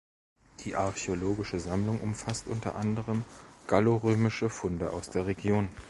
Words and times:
Die 0.65 0.75
archäologische 0.75 1.59
Sammlung 1.59 2.01
umfasst 2.01 2.47
unter 2.47 2.73
anderem 2.73 3.23
gallorömische 3.67 4.49
Funde 4.49 4.89
aus 4.93 5.11
der 5.11 5.27
Region. 5.27 5.69